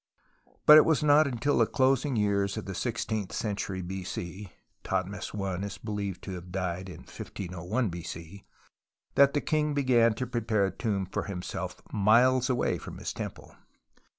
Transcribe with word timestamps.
But 0.65 0.77
it 0.77 0.85
was 0.85 1.03
not 1.03 1.27
until 1.27 1.59
the 1.59 1.67
closing 1.67 2.15
years 2.15 2.57
of 2.57 2.65
the 2.65 2.73
sixteenth 2.73 3.31
century 3.31 3.83
B.C. 3.83 4.51
(Thothmes 4.83 5.29
I 5.39 5.63
is 5.63 5.77
believed 5.77 6.23
to 6.23 6.31
have 6.31 6.51
died 6.51 6.89
in 6.89 7.01
1501 7.01 7.89
b.c.) 7.89 8.43
that 9.13 9.35
the 9.35 9.41
king 9.41 9.75
began 9.75 10.15
to 10.15 10.25
prepare 10.25 10.65
a 10.65 10.71
tomb 10.71 11.05
for 11.05 11.25
himself 11.25 11.83
miles 11.93 12.49
away 12.49 12.79
from 12.79 12.97
his 12.97 13.13
temple. 13.13 13.53